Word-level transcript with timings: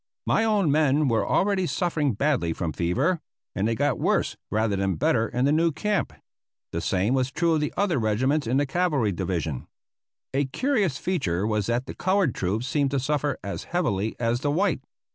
My 0.25 0.43
own 0.43 0.71
men 0.71 1.07
were 1.09 1.23
already 1.27 1.67
suffering 1.67 2.13
badly 2.15 2.53
from 2.53 2.73
fever, 2.73 3.21
and 3.53 3.67
they 3.67 3.75
got 3.75 3.99
worse 3.99 4.35
rather 4.49 4.75
than 4.75 4.95
better 4.95 5.27
in 5.29 5.45
the 5.45 5.51
new 5.51 5.71
camp. 5.71 6.11
The 6.71 6.81
same 6.81 7.13
was 7.13 7.29
true 7.31 7.53
of 7.53 7.61
the 7.61 7.71
other 7.77 7.99
regiments 7.99 8.47
in 8.47 8.57
the 8.57 8.65
cavalry 8.65 9.11
division. 9.11 9.67
A 10.33 10.45
curious 10.45 10.97
feature 10.97 11.45
was 11.45 11.67
that 11.67 11.85
the 11.85 11.93
colored 11.93 12.33
troops 12.33 12.65
seemed 12.65 12.89
to 12.89 12.99
suffer 12.99 13.37
as 13.43 13.65
heavily 13.65 14.15
as 14.19 14.39
the 14.39 14.49
white. 14.49 14.81